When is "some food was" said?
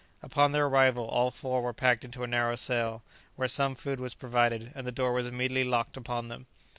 3.47-4.15